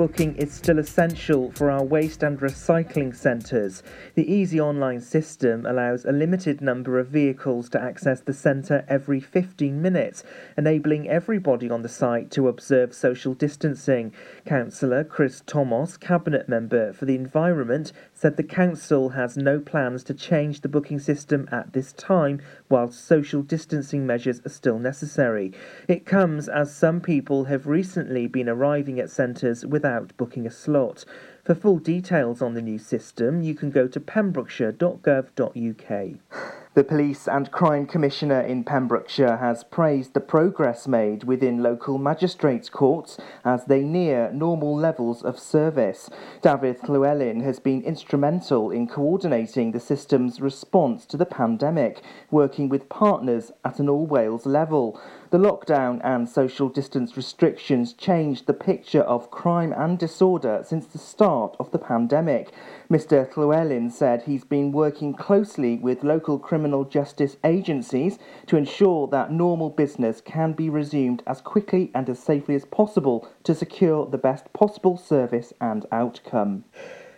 [0.00, 3.82] booking is still essential for our waste and recycling centres.
[4.14, 9.20] The Easy Online system allows a limited number of vehicles to access the centre every
[9.20, 10.24] 15 minutes,
[10.56, 14.14] enabling everybody on the site to observe social distancing.
[14.46, 20.14] Councillor Chris Thomas, Cabinet Member for the Environment, said the Council has no plans to
[20.14, 22.40] change the booking system at this time,
[22.70, 25.52] whilst social distancing measures are still necessary.
[25.88, 31.04] It comes as some people have recently been arriving at centres without booking a slot.
[31.44, 36.69] For full details on the new system, you can go to pembrokeshire.gov.uk.
[36.74, 42.70] The Police and Crime Commissioner in Pembrokeshire has praised the progress made within local magistrates'
[42.70, 46.08] courts as they near normal levels of service.
[46.42, 52.88] David Llewellyn has been instrumental in coordinating the system's response to the pandemic, working with
[52.88, 55.00] partners at an all Wales level.
[55.30, 60.98] The lockdown and social distance restrictions changed the picture of crime and disorder since the
[60.98, 62.52] start of the pandemic.
[62.90, 63.36] Mr.
[63.36, 69.70] Llewellyn said he's been working closely with local criminal justice agencies to ensure that normal
[69.70, 74.52] business can be resumed as quickly and as safely as possible to secure the best
[74.52, 76.64] possible service and outcome.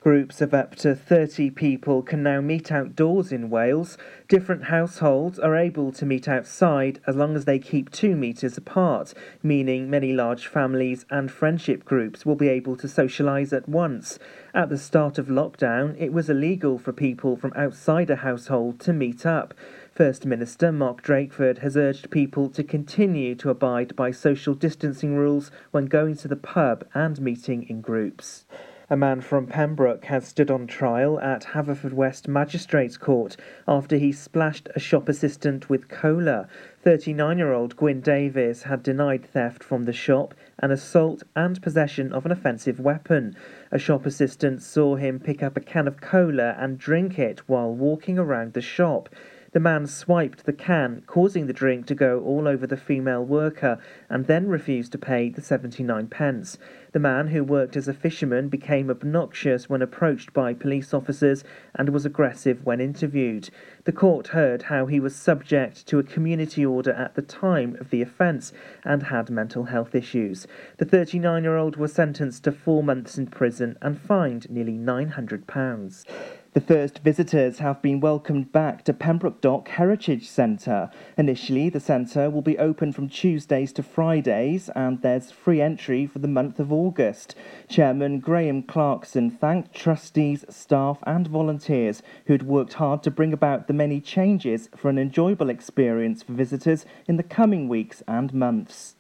[0.03, 3.97] Groups of up to 30 people can now meet outdoors in Wales.
[4.27, 9.15] Different households are able to meet outside as long as they keep two metres apart,
[9.45, 14.19] meaning many large families and friendship groups will be able to socialise at once.
[14.53, 18.93] At the start of lockdown, it was illegal for people from outside a household to
[18.93, 19.55] meet up.
[19.95, 25.53] First Minister Mark Drakeford has urged people to continue to abide by social distancing rules
[25.71, 28.47] when going to the pub and meeting in groups.
[28.93, 34.69] A man from Pembroke has stood on trial at Haverfordwest Magistrates Court after he splashed
[34.77, 36.47] a shop assistant with cola.
[36.83, 42.13] 39 year old Gwyn Davies had denied theft from the shop and assault and possession
[42.13, 43.35] of an offensive weapon.
[43.71, 47.75] A shop assistant saw him pick up a can of cola and drink it while
[47.75, 49.09] walking around the shop.
[49.53, 53.79] The man swiped the can, causing the drink to go all over the female worker,
[54.09, 56.57] and then refused to pay the 79 pence.
[56.93, 61.43] The man, who worked as a fisherman, became obnoxious when approached by police officers
[61.75, 63.49] and was aggressive when interviewed.
[63.85, 67.89] The court heard how he was subject to a community order at the time of
[67.89, 68.53] the offence
[68.85, 70.47] and had mental health issues.
[70.77, 76.05] The 39 year old was sentenced to four months in prison and fined nearly £900.
[76.55, 80.91] The first visitors have been welcomed back to Pembroke Dock Heritage Centre.
[81.17, 86.19] Initially, the centre will be open from Tuesdays to Fridays and there's free entry for
[86.19, 87.35] the month of August.
[87.71, 93.73] Chairman Graham Clarkson thanked trustees, staff, and volunteers who'd worked hard to bring about the
[93.73, 98.95] many changes for an enjoyable experience for visitors in the coming weeks and months.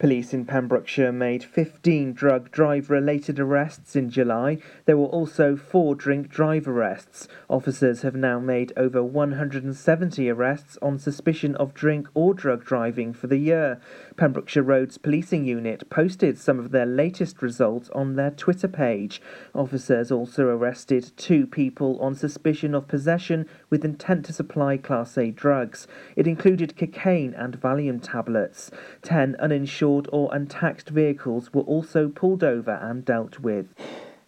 [0.00, 4.58] Police in Pembrokeshire made 15 drug drive related arrests in July.
[4.86, 7.28] There were also four drink drive arrests.
[7.48, 13.28] Officers have now made over 170 arrests on suspicion of drink or drug driving for
[13.28, 13.80] the year.
[14.16, 19.22] Pembrokeshire Roads Policing Unit posted some of their latest results on their Twitter page.
[19.54, 25.30] Officers also arrested two people on suspicion of possession with intent to supply Class A
[25.30, 25.86] drugs.
[26.16, 28.72] It included cocaine and Valium tablets.
[29.00, 33.66] Ten uninsured uninsured or untaxed vehicles were also pulled over and dealt with.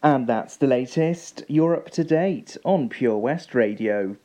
[0.02, 1.42] And that's the latest.
[1.48, 4.16] You're up to date on Pure West Radio.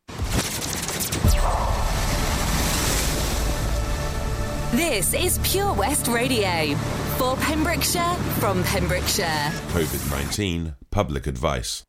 [4.71, 6.75] This is Pure West Radio
[7.17, 9.51] for Pembrokeshire from Pembrokeshire.
[9.73, 11.83] COVID 19 Public Advice.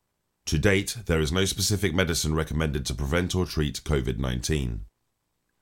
[0.47, 4.84] To date, there is no specific medicine recommended to prevent or treat COVID 19.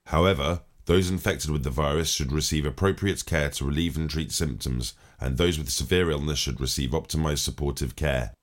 [0.06, 4.92] However, those infected with the virus should receive appropriate care to relieve and treat symptoms,
[5.20, 8.34] and those with severe illness should receive optimized supportive care.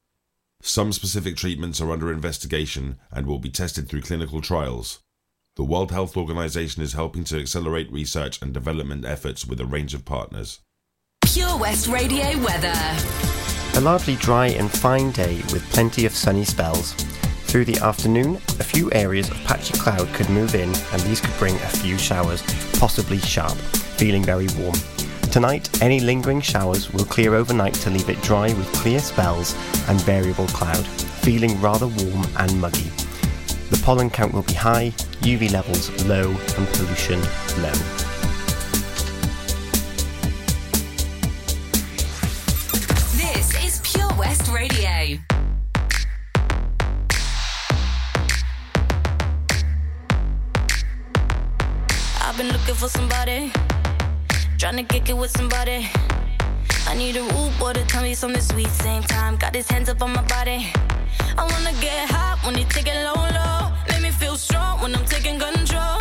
[0.61, 4.99] Some specific treatments are under investigation and will be tested through clinical trials.
[5.57, 9.93] The World Health Organization is helping to accelerate research and development efforts with a range
[9.93, 10.61] of partners.
[11.25, 12.71] Pure West Radio weather.
[13.75, 16.95] A largely dry and fine day with plenty of sunny spells.
[17.57, 21.35] Through the afternoon, a few areas of patchy cloud could move in and these could
[21.39, 22.43] bring a few showers,
[22.77, 23.57] possibly sharp,
[23.97, 24.75] feeling very warm.
[25.31, 29.55] Tonight, any lingering showers will clear overnight to leave it dry with clear spells
[29.87, 32.91] and variable cloud, feeling rather warm and muggy.
[33.71, 37.19] The pollen count will be high, UV levels low, and pollution
[37.63, 38.06] low.
[52.77, 53.51] For somebody.
[54.59, 55.89] Trying to kick it with somebody.
[56.85, 59.35] I need a root boy to tell me something sweet same time.
[59.37, 60.71] Got his hands up on my body.
[61.37, 63.71] I wanna get hot when he take it low, low.
[63.89, 65.97] Make me feel strong when I'm taking control.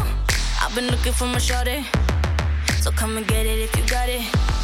[0.60, 1.86] I've been looking for my shorty.
[2.82, 4.55] So come and get it if you got it.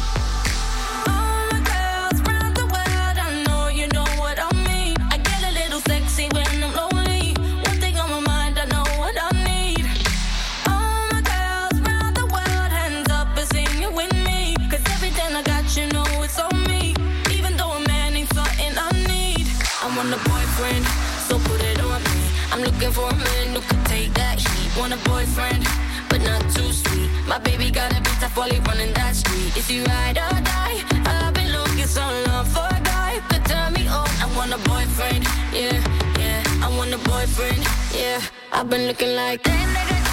[22.93, 24.69] For a man who could take that heat.
[24.77, 25.65] Want a boyfriend,
[26.09, 27.09] but not too sweet.
[27.27, 29.57] My baby got a bit tough while running that street.
[29.57, 30.77] Is he ride or die?
[31.05, 34.09] I've been looking so long for a guy could turn me on.
[34.23, 35.77] I want a boyfriend, yeah,
[36.21, 36.65] yeah.
[36.65, 37.61] I want a boyfriend,
[37.97, 38.21] yeah.
[38.51, 39.45] I've been looking like.
[39.47, 40.12] Where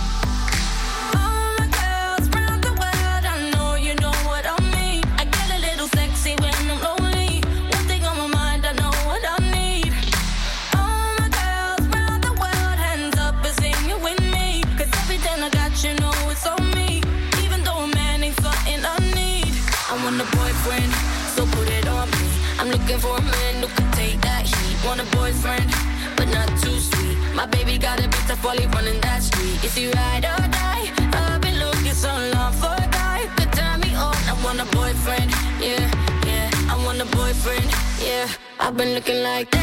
[20.11, 20.91] Want a boyfriend,
[21.35, 22.27] so put it on me.
[22.59, 24.75] I'm looking for a man who can take that heat.
[24.85, 25.71] Want a boyfriend,
[26.17, 27.17] but not too sweet.
[27.33, 29.63] My baby got a bit tough while running that street.
[29.63, 30.91] Is he ride or die?
[31.13, 34.15] I've been looking so long for a guy could turn me on.
[34.27, 35.31] I want a boyfriend,
[35.61, 35.87] yeah,
[36.25, 36.49] yeah.
[36.67, 37.71] I want a boyfriend,
[38.03, 38.27] yeah.
[38.59, 39.61] I've been looking like.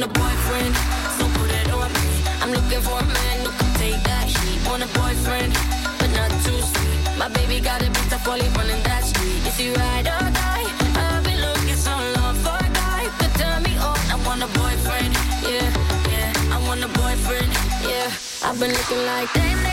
[0.00, 0.74] Want a boyfriend,
[1.18, 2.24] so put it on me.
[2.42, 4.58] I'm looking for a man who can take that heat.
[4.66, 5.52] Want a boyfriend,
[5.98, 7.00] but not too sweet.
[7.16, 9.46] My baby got a bit tough while running that street.
[9.46, 10.66] Is he ride or die?
[10.98, 13.98] I've been looking so long for a guy could turn me on.
[14.10, 15.14] I want a boyfriend,
[15.46, 15.68] yeah,
[16.10, 16.54] yeah.
[16.54, 17.50] I want a boyfriend,
[17.86, 18.10] yeah.
[18.42, 19.30] I've been looking like.
[19.34, 19.63] Where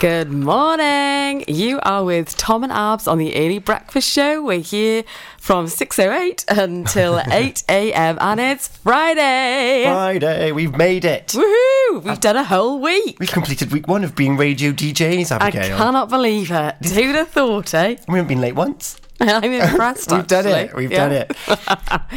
[0.00, 1.44] Good morning.
[1.46, 4.42] You are with Tom and Abs on the Early Breakfast Show.
[4.42, 5.04] We're here
[5.36, 8.16] from 6.08 until 8 a.m.
[8.18, 9.84] and it's Friday.
[9.84, 11.28] Friday, we've made it.
[11.28, 12.02] Woohoo!
[12.02, 13.18] We've done a whole week.
[13.20, 15.74] We've completed week one of being radio DJs, Abigail.
[15.74, 16.76] I cannot believe it.
[16.82, 17.96] Who'd have thought, eh?
[18.08, 18.98] We haven't been late once.
[19.20, 20.10] I'm impressed.
[20.12, 20.74] We've done it.
[20.74, 21.08] We've Yeah.
[21.08, 21.36] done it.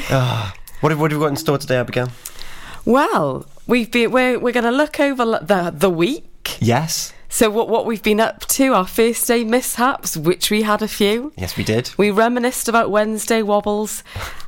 [0.09, 2.07] Ah, what, have, what have we got in store today, Abigail?
[2.85, 6.57] Well, we've been we're we're going to look over the the week.
[6.61, 7.11] Yes.
[7.33, 10.87] So what what we've been up to, our first day mishaps, which we had a
[10.87, 11.33] few.
[11.35, 11.89] Yes, we did.
[11.97, 14.03] We reminisced about Wednesday wobbles,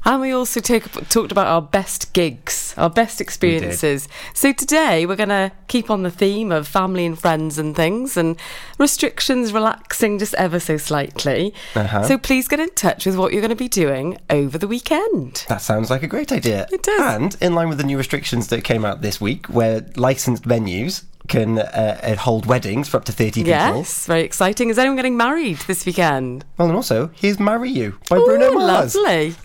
[0.05, 4.07] and we also take, talked about our best gigs, our best experiences.
[4.35, 8.17] So today we're going to keep on the theme of family and friends and things,
[8.17, 8.37] and
[8.77, 11.55] restrictions relaxing just ever so slightly.
[11.73, 12.03] Uh-huh.
[12.03, 15.43] So please get in touch with what you're going to be doing over the weekend.
[15.49, 16.67] That sounds like a great idea.
[16.71, 17.15] It does.
[17.15, 21.03] And in line with the new restrictions that came out this week, where licensed venues
[21.27, 23.49] can uh, uh, hold weddings for up to 30 people.
[23.49, 24.69] Yes, very exciting.
[24.69, 26.45] Is anyone getting married this weekend?
[26.57, 28.95] Well, and also, here's Marry You by Bruno Ooh, Mars.
[28.95, 29.35] Lovely.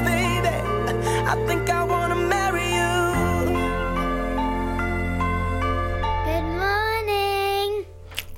[0.00, 0.56] Baby?
[1.32, 1.84] I think I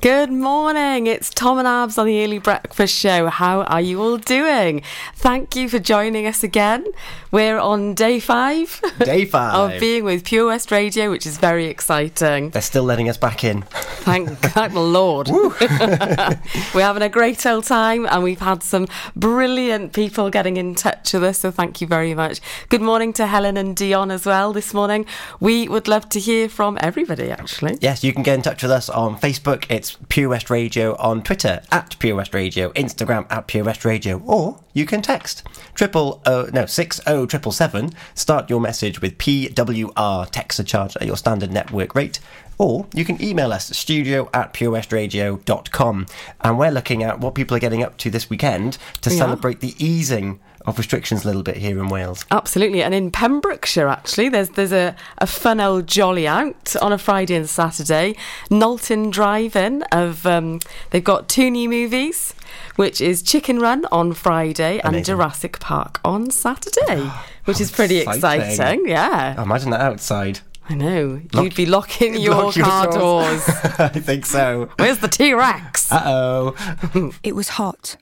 [0.04, 1.06] Good morning.
[1.06, 3.28] It's Tom and Abs on the Early Breakfast Show.
[3.28, 4.82] How are you all doing?
[5.14, 6.84] Thank you for joining us again.
[7.30, 8.82] We're on day five.
[8.98, 9.54] Day five.
[9.72, 12.50] of being with Pure West Radio, which is very exciting.
[12.50, 13.62] They're still letting us back in.
[13.62, 15.28] Thank, thank the Lord.
[16.74, 21.14] We're having a great old time and we've had some brilliant people getting in touch
[21.14, 22.42] with us, so thank you very much.
[22.68, 25.06] Good morning to Helen and Dion as well this morning.
[25.40, 27.78] We would love to hear from everybody, actually.
[27.80, 29.64] Yes, you can get in touch with us on Facebook.
[29.70, 30.94] It's Pure West Radio.
[30.96, 32.70] On Twitter, at Pure West Radio.
[32.72, 34.18] Instagram, at Pure West Radio.
[34.24, 35.42] Or you can text
[35.74, 37.90] triple oh no six oh triple seven.
[38.14, 40.30] Start your message with PWR.
[40.30, 42.20] Text a charge at your standard network rate.
[42.56, 46.06] Or you can email us studio at purewestradio.com.
[46.40, 49.18] And we're looking at what people are getting up to this weekend to We are.
[49.18, 52.24] celebrate the easing of restrictions a little bit here in Wales.
[52.30, 56.98] Absolutely, and in Pembrokeshire, actually, there's there's a, a fun old jolly out on a
[56.98, 58.16] Friday and Saturday.
[58.50, 62.34] Knowlton Drive-In of um, they've got two new movies,
[62.76, 67.10] which is Chicken Run on Friday and Jurassic Park on Saturday,
[67.44, 68.50] which is pretty exciting.
[68.50, 68.88] exciting.
[68.88, 70.40] Yeah, Oh, imagine that outside.
[70.66, 71.20] I know.
[71.34, 73.44] Lock- You'd be locking your Lock your car doors.
[73.44, 73.48] doors.
[73.78, 74.70] I think so.
[74.78, 75.92] Where's the T Rex?
[75.92, 77.12] Uh oh.
[77.22, 77.98] It was hot,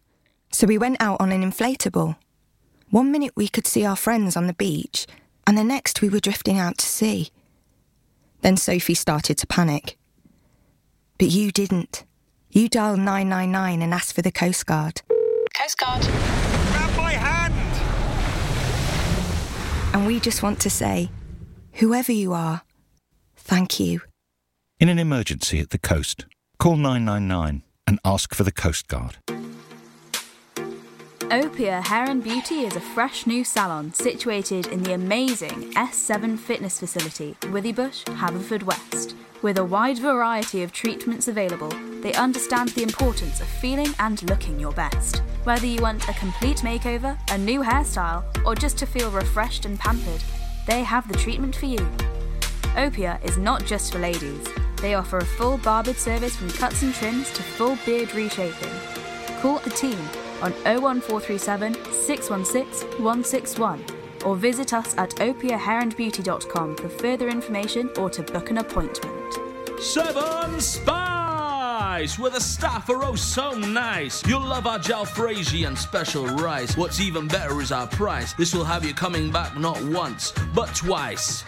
[0.52, 2.14] so we went out on an inflatable.
[2.92, 5.06] One minute we could see our friends on the beach,
[5.46, 7.30] and the next we were drifting out to sea.
[8.42, 9.96] Then Sophie started to panic.
[11.18, 12.04] But you didn't.
[12.50, 15.00] You dialed 999 and asked for the Coast Guard.
[15.58, 16.02] Coast Guard.
[16.02, 17.54] Grab my hand!
[19.94, 21.08] And we just want to say,
[21.72, 22.61] whoever you are,
[23.37, 24.02] thank you.
[24.78, 26.26] In an emergency at the coast,
[26.58, 29.16] call 999 and ask for the Coast Guard.
[31.33, 36.79] Opia Hair and Beauty is a fresh new salon situated in the amazing S7 fitness
[36.79, 39.15] facility, Withybush, Haverfordwest.
[39.41, 41.71] With a wide variety of treatments available,
[42.03, 45.23] they understand the importance of feeling and looking your best.
[45.45, 49.79] Whether you want a complete makeover, a new hairstyle, or just to feel refreshed and
[49.79, 50.23] pampered,
[50.67, 51.89] they have the treatment for you.
[52.77, 54.47] Opia is not just for ladies.
[54.83, 58.75] They offer a full barbered service from cuts and trims to full beard reshaping.
[59.41, 59.99] Call the team
[60.42, 63.84] on 01437 616 161
[64.25, 69.18] or visit us at opiahairandbeauty.com for further information or to book an appointment.
[69.80, 74.25] Seven Spice, where the staff are oh so nice.
[74.26, 76.76] You'll love our jalfrezi and special rice.
[76.76, 78.32] What's even better is our price.
[78.34, 81.42] This will have you coming back not once, but twice.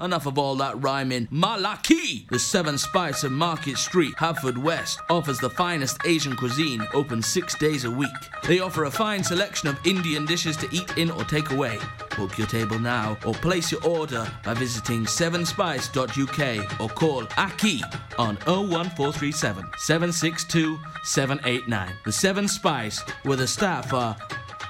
[0.00, 1.26] Enough of all that rhyming.
[1.28, 2.28] Malaki!
[2.28, 7.56] The Seven Spice of Market Street, Haverford West, offers the finest Asian cuisine, open six
[7.58, 8.08] days a week.
[8.46, 11.78] They offer a fine selection of Indian dishes to eat in or take away.
[12.16, 17.82] Book your table now or place your order by visiting sevenspice.uk or call Aki
[18.18, 21.92] on 01437 762 789.
[22.04, 24.16] The Seven Spice, where the staff are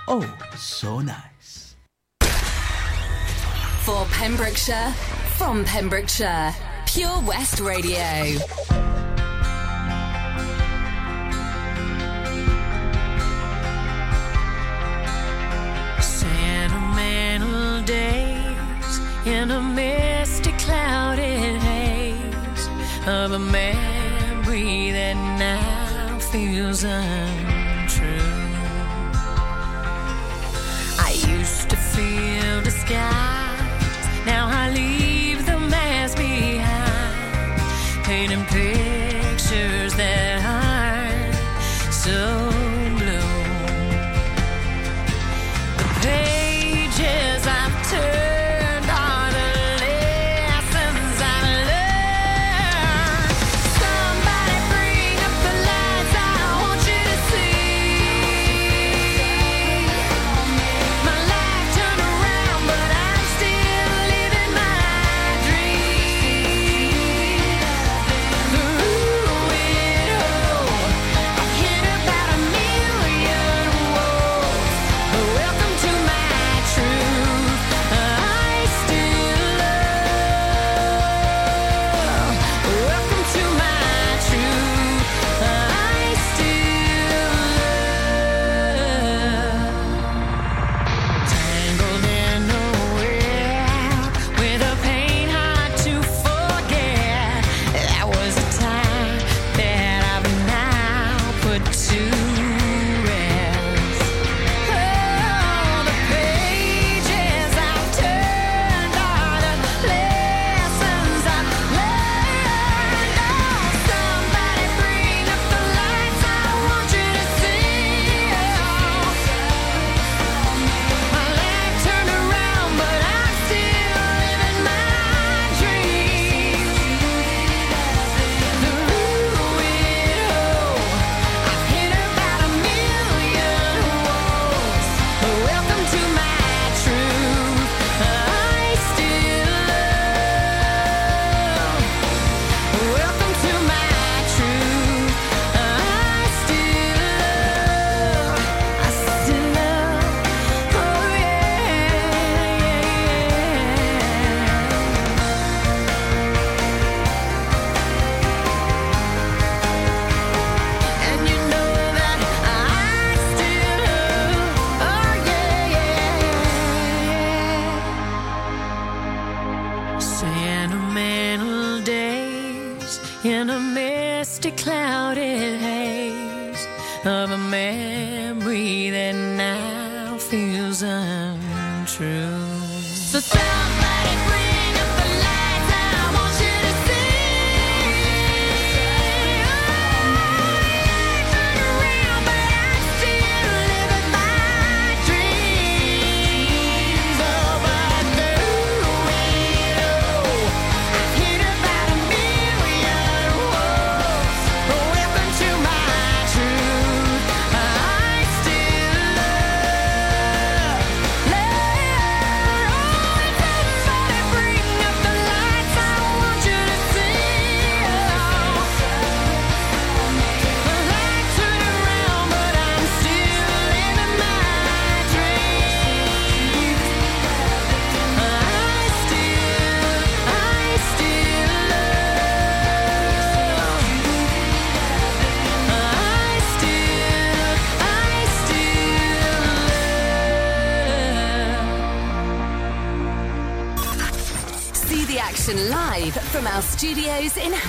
[0.09, 1.77] oh so nice.
[3.89, 4.93] For Pembrokeshire,
[5.39, 6.53] from Pembrokeshire,
[6.87, 8.39] Pure West Radio.
[16.01, 22.69] Sentimental days in a misty, clouded haze
[23.07, 27.48] of a memory that now feels untrue.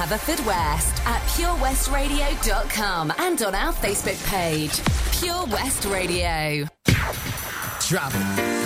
[0.10, 4.82] Haverford West at purewestradio.com and on our Facebook page,
[5.20, 6.66] Pure West Radio.
[7.80, 8.59] Travel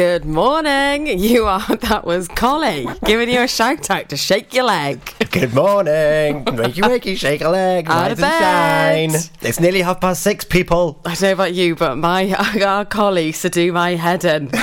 [0.00, 1.18] Good morning.
[1.18, 1.60] You are.
[1.90, 4.98] That was Collie giving you a shout out to shake your leg.
[5.30, 6.46] Good morning.
[6.46, 9.30] Wakey, wakey, shake a leg, Out rise of and shine.
[9.42, 11.02] It's nearly half past six, people.
[11.04, 12.32] I don't know about you, but my
[12.64, 14.48] our collie used to do my head in.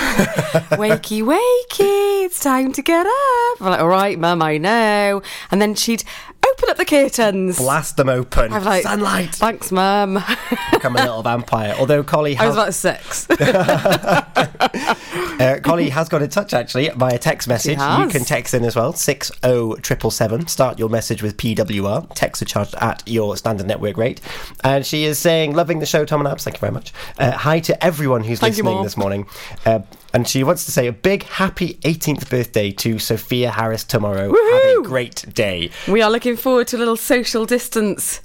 [0.81, 3.61] wakey, wakey, it's time to get up.
[3.61, 5.21] I'm like, all right, mum, I know.
[5.51, 6.03] And then she'd
[6.53, 7.57] open up the curtains.
[7.57, 8.53] Blast them open.
[8.53, 9.35] I'm like, Sunlight.
[9.35, 10.23] Thanks, mum.
[10.71, 11.75] Become a little vampire.
[11.77, 13.29] Although Collie I was has, about six.
[15.39, 17.77] uh, Collie has got in touch actually via text message.
[17.77, 18.11] You has.
[18.11, 18.93] can text in as well.
[18.93, 20.47] Six oh triple seven.
[20.47, 22.11] Start your message with PWR.
[22.13, 24.21] Text are charged at your standard network rate.
[24.63, 26.43] And she is saying, loving the show, Tom and Abs.
[26.43, 26.93] Thank you very much.
[27.17, 29.27] Uh, hi to everyone who's Thank listening this morning.
[29.65, 29.79] Uh,
[30.13, 34.27] and she wants to say a big happy 18th birthday to Sophia Harris tomorrow.
[34.33, 35.69] Have a great day.
[35.87, 38.21] we are looking forward to a little social distance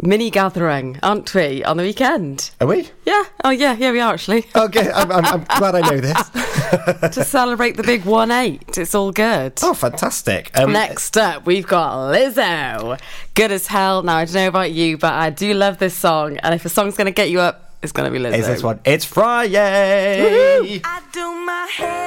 [0.00, 2.50] mini gathering, aren't we, on the weekend?
[2.60, 2.88] Are we?
[3.04, 3.22] Yeah.
[3.44, 3.76] Oh, yeah.
[3.76, 4.46] Yeah, we are actually.
[4.54, 7.14] Okay, I'm, I'm, I'm glad I know this.
[7.14, 8.76] to celebrate the big one eight.
[8.78, 9.52] It's all good.
[9.62, 10.50] Oh, fantastic.
[10.58, 12.98] Um, Next up, we've got Lizzo.
[13.34, 14.02] Good as hell.
[14.02, 16.38] Now, I don't know about you, but I do love this song.
[16.38, 18.38] And if a song's going to get you up, it's going to be Lizzo.
[18.38, 18.80] Is this one?
[18.84, 20.80] It's Friday.
[20.84, 22.01] I do my hair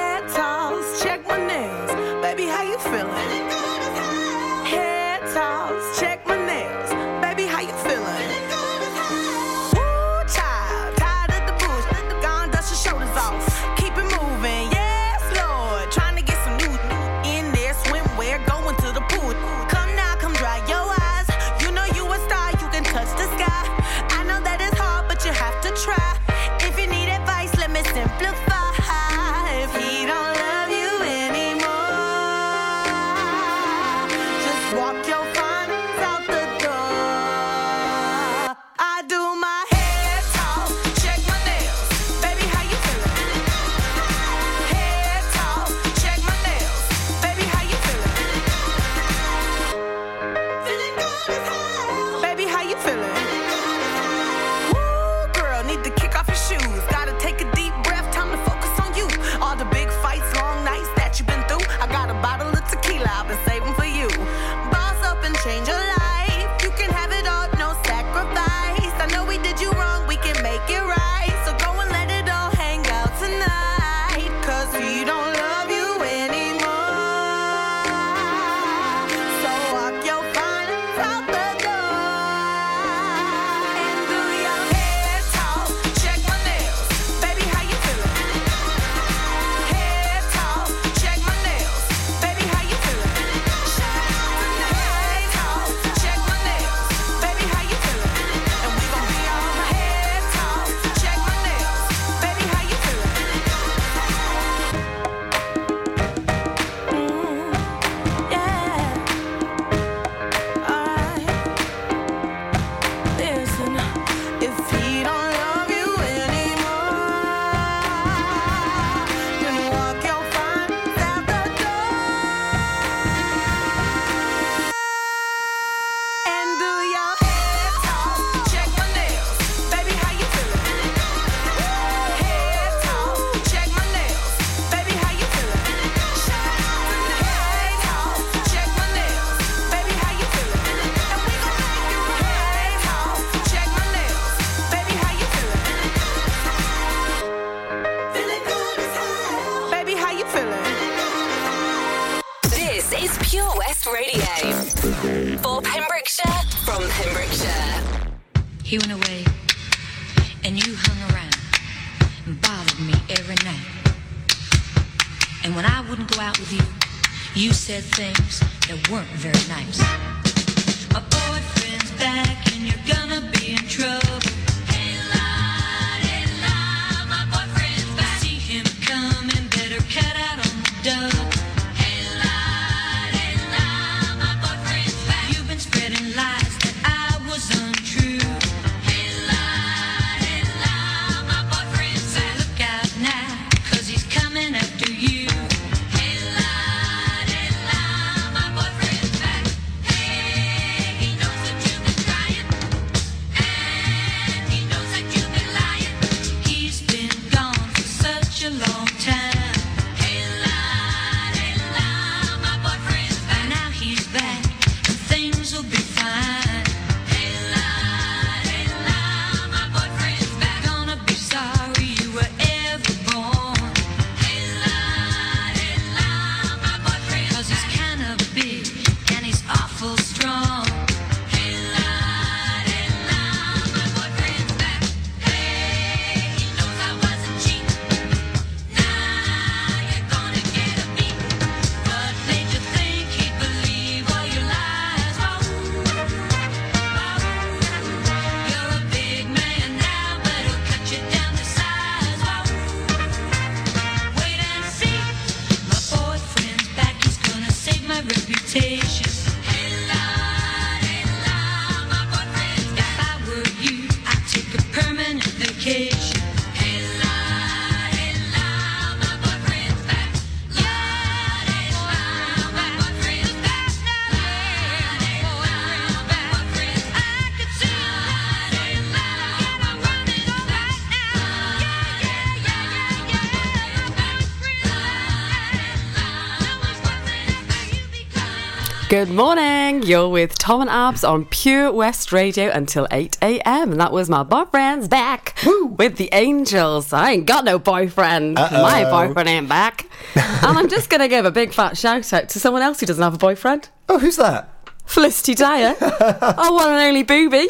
[288.96, 289.82] Good morning.
[289.82, 293.72] You're with Tom and Abz on Pure West Radio until 8 a.m.
[293.72, 296.94] And that was my boyfriend's back with the Angels.
[296.94, 298.38] I ain't got no boyfriend.
[298.38, 298.62] Uh-oh.
[298.62, 299.86] My boyfriend ain't back.
[300.14, 302.86] and I'm just going to give a big fat shout out to someone else who
[302.86, 303.68] doesn't have a boyfriend.
[303.90, 304.48] Oh, who's that?
[304.86, 305.76] Felicity Dyer.
[305.82, 307.48] our one and only booby.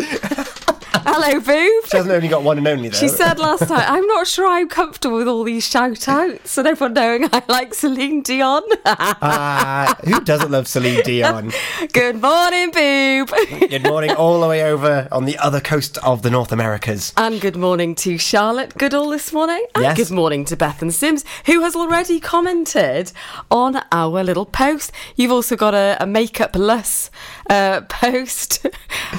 [1.08, 1.86] Hello, boob.
[1.88, 2.96] She hasn't only got one and only though.
[2.98, 6.66] She said last night, I'm not sure I'm comfortable with all these shout outs and
[6.66, 8.62] everyone knowing I like Celine Dion.
[8.84, 11.52] Ah, who doesn't love Celine Dion?
[11.92, 13.30] Good morning, boob.
[13.70, 17.12] Good morning, all the way over on the other coast of the North Americas.
[17.16, 19.64] And good morning to Charlotte Goodall this morning.
[19.76, 19.96] And Yes.
[19.96, 23.12] good morning to Bethan Sims, who has already commented
[23.50, 24.90] on our little post.
[25.14, 27.10] You've also got a, a makeup less
[27.48, 28.66] uh, post.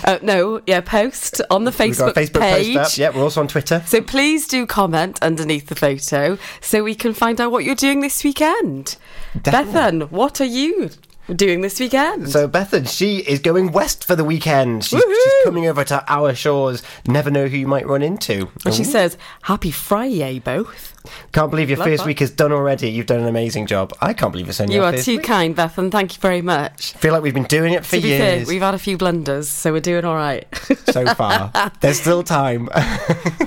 [0.04, 2.76] uh, no, yeah, post on the Facebook, a Facebook page.
[2.76, 2.98] post up.
[2.98, 3.84] Yeah, we're also on Twitter.
[3.86, 8.02] So please do comment underneath the photo so we can find out what you're doing
[8.02, 8.98] this weekend.
[9.36, 10.90] Bethan, what are you
[11.36, 12.30] doing this weekend?
[12.30, 14.84] So Bethan, she is going west for the weekend.
[14.86, 16.84] She's, she's coming over to our shores.
[17.08, 18.50] Never know who you might run into.
[18.66, 20.94] and she says, Happy Friday, both.
[21.32, 22.08] "Can't believe your Love first that.
[22.08, 22.90] week is done already.
[22.90, 23.94] You've done an amazing job.
[24.02, 25.26] I can't believe it's only You our are first too week.
[25.26, 25.90] kind, Bethan.
[25.90, 26.94] Thank you very much.
[26.96, 28.80] I feel like we've been doing it for to be fair, years we've had a
[28.80, 30.46] few blunders, so we're doing all right.
[30.92, 31.52] so far.
[31.82, 32.66] There's still time.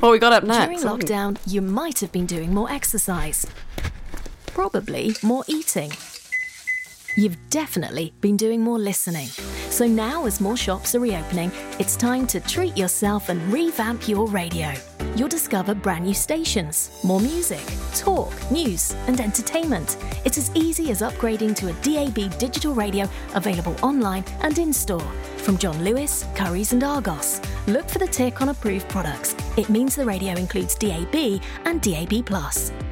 [0.01, 0.83] what we got up next?
[0.83, 3.47] During lockdown, you might have been doing more exercise.
[4.47, 5.93] Probably more eating.
[7.17, 9.27] You've definitely been doing more listening.
[9.71, 14.27] So now, as more shops are reopening, it's time to treat yourself and revamp your
[14.27, 14.73] radio.
[15.17, 17.63] You'll discover brand new stations, more music,
[17.95, 19.97] talk, news, and entertainment.
[20.25, 25.13] It's as easy as upgrading to a DAB digital radio available online and in store.
[25.39, 27.41] From John Lewis, Currys, and Argos.
[27.67, 29.35] Look for the tick on approved products.
[29.57, 32.29] It means the radio includes DAB and DAB.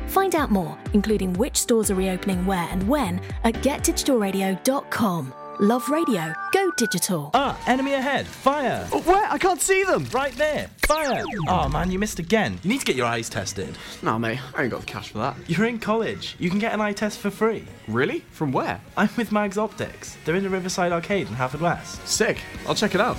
[0.08, 5.34] Find out more, including which stores are reopening where and when, at getdigitalradio.com.
[5.60, 6.32] Love radio.
[6.52, 7.30] Go digital.
[7.34, 8.28] Ah, enemy ahead.
[8.28, 8.84] Fire.
[9.04, 9.26] where?
[9.28, 10.04] I can't see them.
[10.12, 10.70] Right there.
[10.86, 11.24] Fire.
[11.48, 12.60] Oh man, you missed again.
[12.62, 13.76] You need to get your eyes tested.
[14.00, 15.36] Nah, mate, I ain't got the cash for that.
[15.48, 16.36] You're in college.
[16.38, 17.64] You can get an eye test for free.
[17.88, 18.20] Really?
[18.30, 18.80] From where?
[18.96, 20.16] I'm with Mags Optics.
[20.24, 22.06] They're in the Riverside Arcade in Haverfordwest.
[22.06, 22.40] Sick.
[22.68, 23.16] I'll check it out.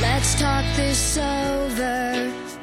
[0.00, 2.37] Let's talk this over.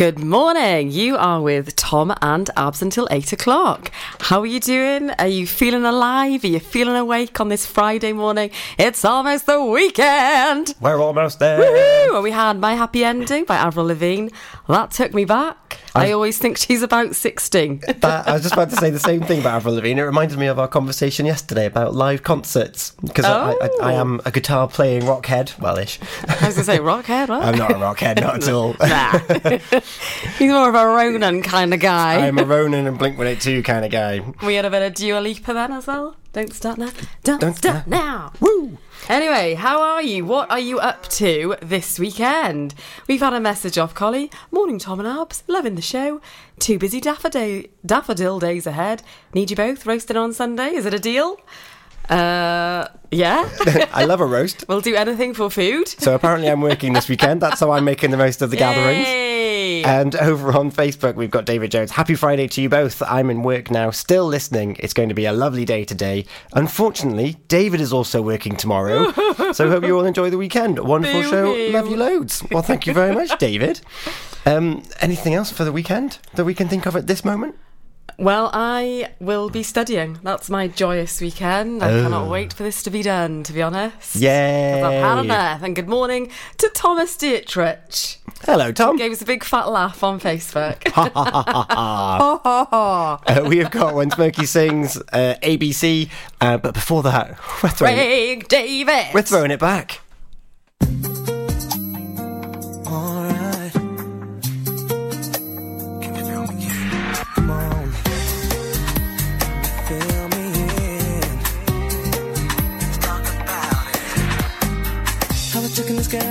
[0.00, 0.90] Good morning.
[0.90, 3.92] You are with Tom and Abz until eight o'clock.
[4.18, 5.10] How are you doing?
[5.18, 6.42] Are you feeling alive?
[6.42, 8.50] Are you feeling awake on this Friday morning?
[8.78, 10.74] It's almost the weekend.
[10.80, 11.60] We're almost there.
[11.60, 12.14] Woohoo!
[12.14, 14.30] And we had My Happy Ending by Avril Lavigne.
[14.68, 15.58] That took me back.
[15.94, 17.80] I, I- always think she's about 16.
[18.00, 20.00] That, I was just about to say the same thing about Avril Lavigne.
[20.00, 24.00] It reminded me of our conversation yesterday about live concerts because I, I, I oh.
[24.00, 25.58] am a guitar playing rockhead.
[25.58, 25.98] Well-ish.
[26.28, 27.42] I was going to say, Rockhead, what?
[27.42, 28.76] I'm not a rockhead, not at all.
[28.90, 29.18] Nah.
[30.38, 32.26] He's more of a Ronan kind of guy.
[32.26, 34.20] I'm a Ronan and Blink 182 kind of guy.
[34.44, 36.16] We had a bit of Dua Lipa then as well.
[36.32, 36.90] Don't start now.
[37.22, 38.32] Don't, start now.
[38.40, 38.78] Woo!
[39.08, 40.24] Anyway, how are you?
[40.24, 42.74] What are you up to this weekend?
[43.08, 44.30] We've had a message off Collie.
[44.50, 45.42] Morning, Tom and Abz.
[45.48, 46.20] Loving the show.
[46.58, 49.02] Too busy daffodil, daffodil days ahead.
[49.34, 50.74] Need you both roasting on Sunday.
[50.74, 51.40] Is it a deal?
[52.10, 53.48] Uh, yeah.
[53.92, 54.64] I love a roast.
[54.68, 55.88] we'll do anything for food.
[55.88, 57.40] So apparently I'm working this weekend.
[57.40, 59.06] That's how I'm making the most of the gatherings.
[59.06, 59.84] Yay!
[59.84, 61.92] And over on Facebook, we've got David Jones.
[61.92, 63.00] Happy Friday to you both.
[63.02, 64.76] I'm in work now, still listening.
[64.80, 66.26] It's going to be a lovely day today.
[66.52, 69.12] Unfortunately, David is also working tomorrow.
[69.52, 70.78] so hope you all enjoy the weekend.
[70.80, 71.52] Wonderful Boo show.
[71.70, 72.42] Love you loads.
[72.50, 73.80] Well, thank you very much, David.
[74.46, 77.54] Um, anything else for the weekend that we can think of at this moment?
[78.20, 80.18] Well, I will be studying.
[80.22, 81.82] That's my joyous weekend.
[81.82, 82.02] I Oh.
[82.02, 84.14] cannot wait for this to be done, to be honest.
[84.16, 84.82] Yay.
[84.82, 85.62] I've had enough.
[85.62, 88.18] And good morning to Thomas Dietrich.
[88.44, 88.96] Hello, Tom.
[88.96, 90.86] Gave us a big fat laugh on Facebook.
[90.92, 91.30] Ha, ha,
[91.70, 93.20] ha, ha, ha.
[93.26, 96.10] Uh, we have got When Smokey Sings, uh, ABC,
[96.42, 99.14] uh, but before that, we're throwing, it, Craig David.
[99.14, 100.00] we're throwing it back.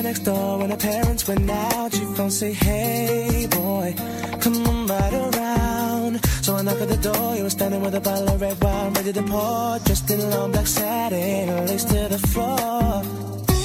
[0.09, 3.93] Next door when her parents went out, your phone say, hey boy,
[4.41, 6.25] come on right around.
[6.45, 8.93] So I knock at the door, you were standing with a bottle of red wine
[8.93, 13.03] ready to pour, dressed in a long black satin, lace to the floor.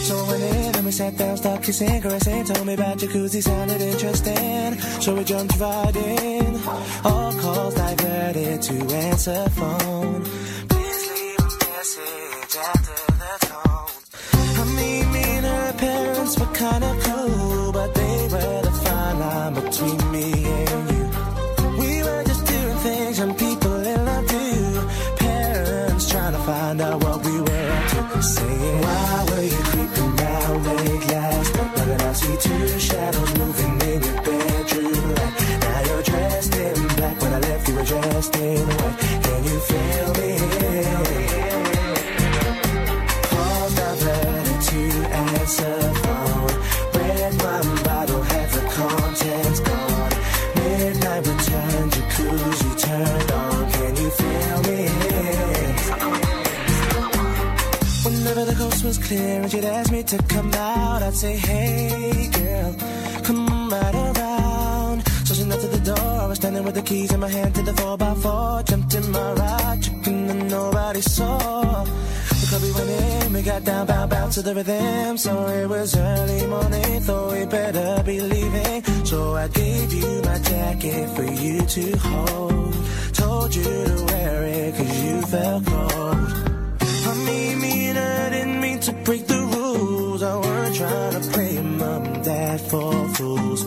[0.07, 3.43] So I went in and we sat down, started kissing, caressing, told me about jacuzzi,
[3.43, 4.79] sounded interesting.
[5.01, 6.61] So we jumped right in,
[7.05, 8.75] all calls diverted to
[9.09, 10.23] answer phone.
[10.69, 13.04] Please leave a message after
[16.25, 21.05] parents were kinda cool, but they were the fine line between me and you.
[21.79, 24.89] We were just doing things and people in love do.
[25.17, 28.23] Parents trying to find out what we were up to.
[28.23, 31.77] Saying, why were you creeping round late last night?
[31.89, 35.35] That I see two shadows moving in your bedroom light.
[35.65, 37.17] Now you're dressed in black.
[37.21, 38.99] When I left, you were dressed in white.
[39.25, 40.14] Can you feel
[58.55, 62.75] the coast was clear and she'd ask me to come out, I'd say, Hey girl,
[63.23, 65.07] come on right around.
[65.27, 67.55] So she knocked at the door, I was standing with the keys in my hand
[67.57, 68.69] to the 4x4.
[68.69, 71.85] Jumped in my ride, chicken and nobody saw.
[71.85, 75.17] The club we went in, we got down, bound, bound to the rhythm.
[75.17, 78.85] So it was early morning, thought we better be leaving.
[79.05, 82.75] So I gave you my jacket for you to hold.
[83.15, 86.54] Told you to wear it cause you felt cold.
[87.07, 90.23] I mean, me I didn't mean to break the rules.
[90.23, 93.65] I weren't trying to play mom and dad for fools.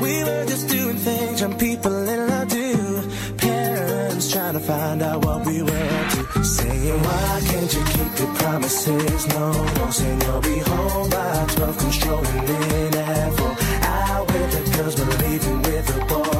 [0.00, 3.10] We were just doing things young people in love do.
[3.36, 6.44] Parents trying to find out what we were up to.
[6.44, 9.26] Saying, why can't you keep your promises?
[9.28, 13.56] No, no, saying you'll be home by 12, controlling in at 4.
[13.82, 16.37] Out with the girls, but leaving with the boy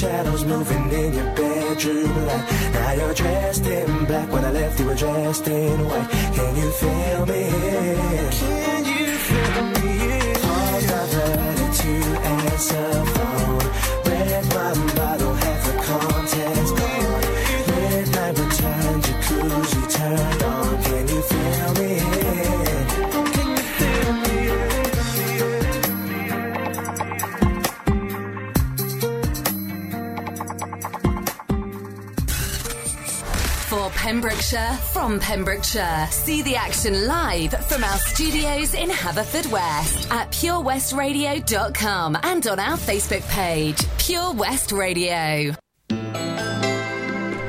[0.00, 2.46] shadows moving in your bedroom light?
[2.72, 4.32] Now you're dressed in black.
[4.32, 6.08] When I left, you were dressed in white.
[6.36, 7.42] Can you feel me?
[8.40, 9.90] Can you feel me?
[10.40, 11.92] Calls diverted to
[12.38, 13.66] answer phone.
[14.06, 15.09] Red wine bottle,
[34.20, 36.06] Pembrokeshire, from Pembrokeshire.
[36.10, 43.26] See the action live from our studios in Haverfordwest at purewestradio.com and on our Facebook
[43.30, 45.54] page, Pure West Radio.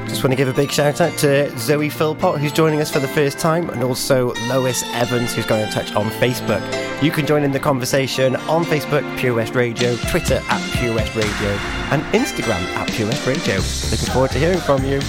[0.07, 2.99] Just want to give a big shout out to Zoe Philpott, who's joining us for
[2.99, 6.63] the first time, and also Lois Evans, who's going in touch on Facebook.
[7.03, 11.17] You can join in the conversation on Facebook, Pure West Radio, Twitter at Pure West
[11.17, 11.49] Radio,
[11.91, 13.55] and Instagram at Pure West Radio.
[13.55, 15.01] Looking forward to hearing from you.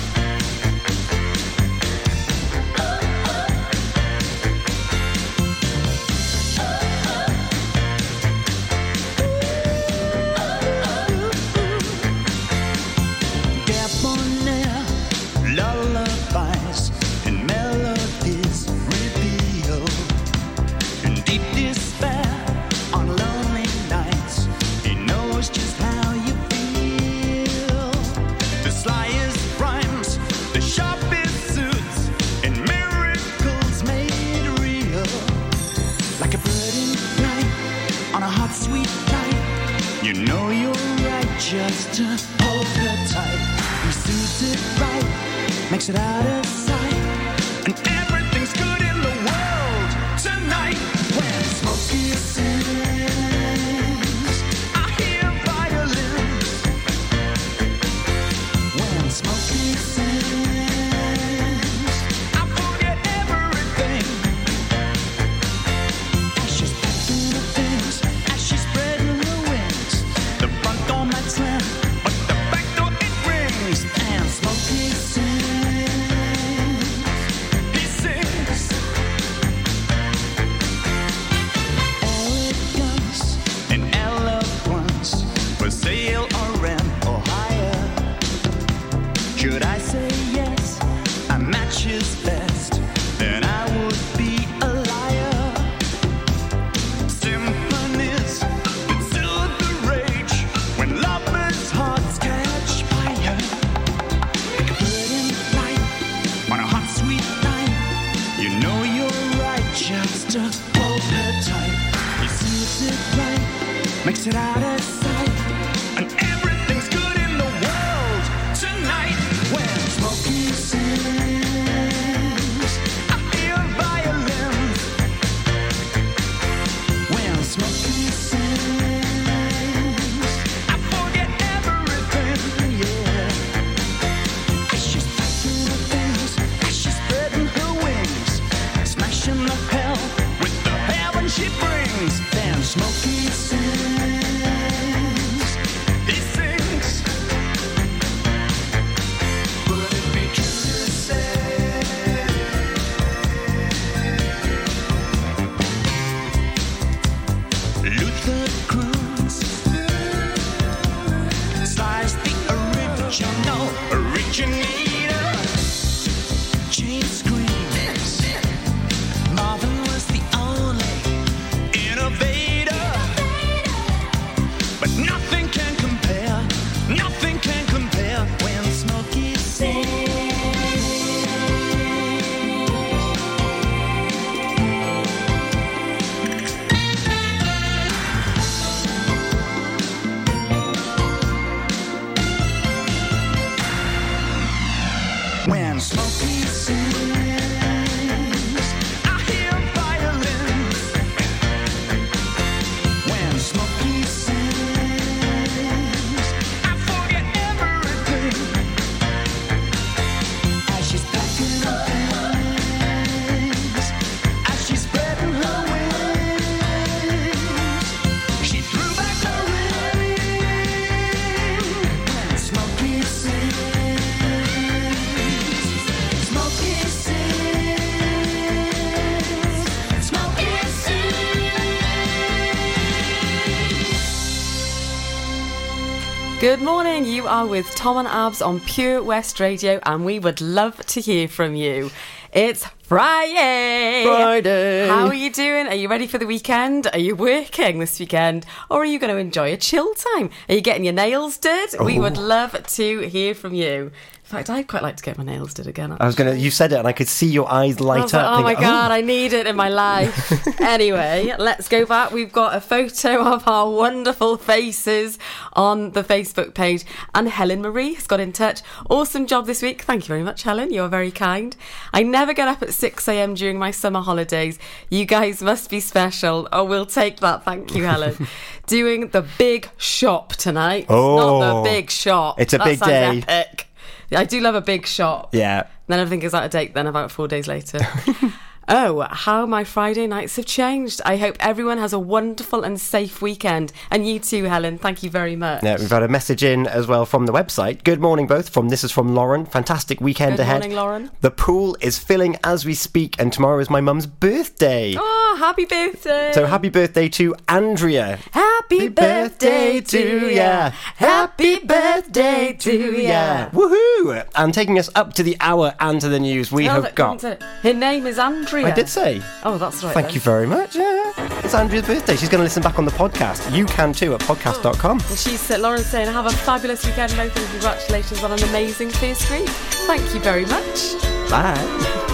[237.42, 241.26] Are with Tom and Abz on Pure West Radio, and we would love to hear
[241.26, 241.90] from you.
[242.32, 244.04] It's Friday.
[244.06, 244.86] Friday.
[244.86, 245.66] How are you doing?
[245.66, 246.86] Are you ready for the weekend?
[246.92, 248.46] Are you working this weekend?
[248.70, 250.30] Or are you going to enjoy a chill time?
[250.48, 251.74] Are you getting your nails did?
[251.80, 252.02] We oh.
[252.02, 252.20] would Oh.
[252.20, 253.90] love to hear from you.
[254.32, 255.94] In fact, I'd quite like to get my nails did again.
[256.00, 256.32] I was gonna.
[256.32, 258.38] You said it, and I could see your eyes light was like, up.
[258.38, 260.60] oh my thinking, god, I need it in my life.
[260.62, 262.12] anyway, let's go back.
[262.12, 265.18] We've got a photo of our wonderful faces
[265.52, 268.62] on the Facebook page, and Helen Marie has got in touch.
[268.88, 269.82] Awesome job this week.
[269.82, 270.72] Thank you very much, Helen.
[270.72, 271.54] You're very kind.
[271.92, 273.34] I never get up at 6 a.m.
[273.34, 274.58] during my summer holidays.
[274.88, 276.48] You guys must be special.
[276.52, 277.44] Oh, we'll take that.
[277.44, 278.28] Thank you, Helen.
[278.66, 280.84] Doing the big shop tonight.
[280.84, 281.62] It's not Oh.
[281.62, 282.40] the big shop.
[282.40, 283.22] It's a That big day.
[283.28, 283.68] Epic.
[284.12, 285.34] I do love a big shop.
[285.34, 285.66] Yeah.
[285.86, 287.80] Then everything goes out of date then about four days later.
[288.68, 291.00] oh, how my Friday nights have changed.
[291.04, 293.72] I hope everyone has a wonderful and safe weekend.
[293.90, 294.78] And you too, Helen.
[294.78, 295.62] Thank you very much.
[295.62, 297.84] Yeah, we've had a message in as well from the website.
[297.84, 298.48] Good morning, both.
[298.48, 299.44] From this is from Lauren.
[299.46, 300.60] Fantastic weekend Good ahead.
[300.60, 301.10] morning, Lauren.
[301.20, 304.94] The pool is filling as we speak, and tomorrow is my mum's birthday.
[304.98, 306.30] Oh, happy birthday.
[306.32, 308.18] So happy birthday to Andrea.
[308.32, 310.70] Happy birthday to ya.
[310.96, 313.50] Happy birthday to ya.
[313.50, 314.26] Woohoo!
[314.34, 317.22] And taking us up to the hour and to the news, we have got.
[317.22, 318.51] Her name is Andrea.
[318.60, 319.22] I did say.
[319.42, 319.94] Oh, that's right.
[319.94, 320.14] Thank then.
[320.14, 320.76] you very much.
[320.76, 321.12] Yeah.
[321.44, 322.16] It's Andrea's birthday.
[322.16, 323.54] She's going to listen back on the podcast.
[323.56, 325.00] You can too at podcast.com.
[325.00, 328.90] And she's uh, Lauren's saying, have a fabulous weekend, both, and congratulations on an amazing
[328.90, 329.48] first week.
[329.48, 330.92] Thank you very much.
[331.30, 332.08] Bye.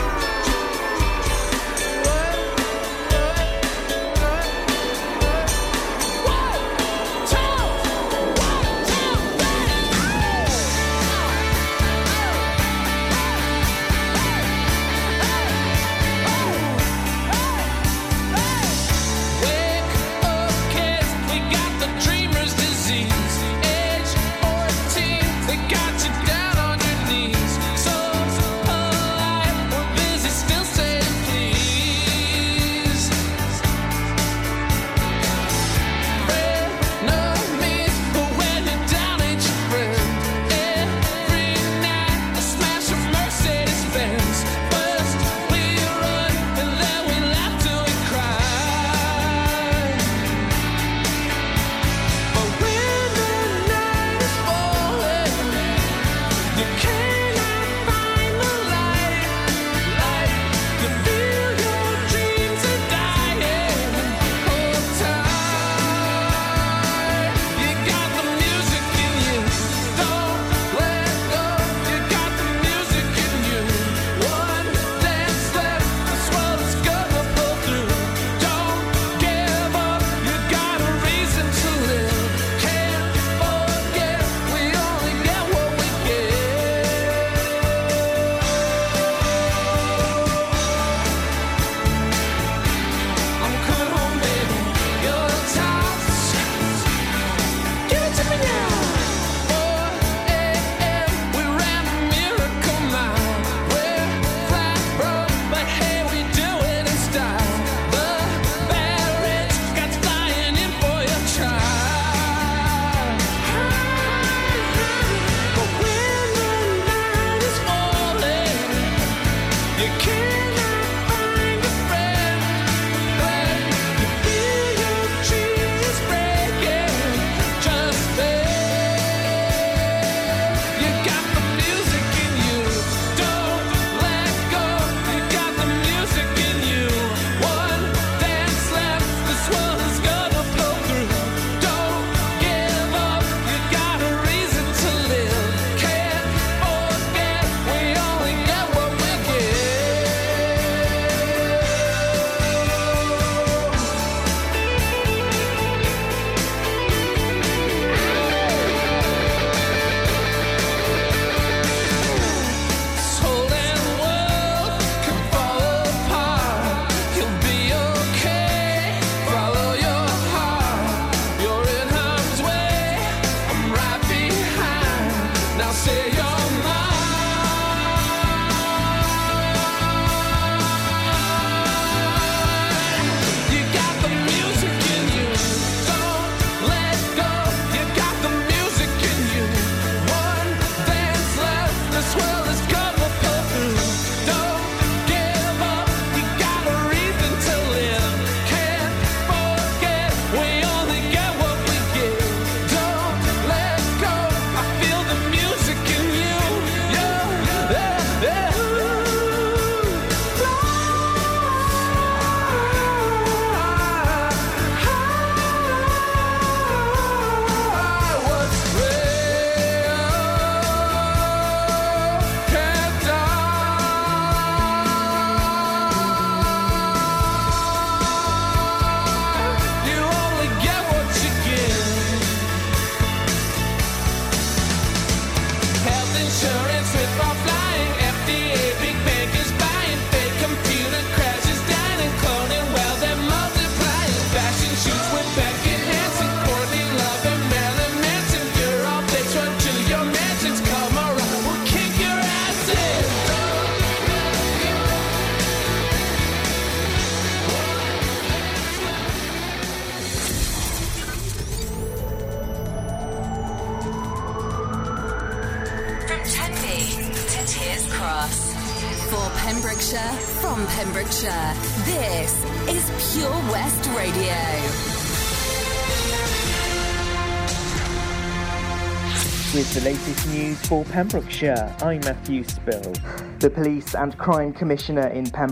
[280.68, 282.92] For Pembrokeshire, I'm Matthew Spill.
[283.38, 285.46] The Police and Crime Commissioner in Pembrokeshire.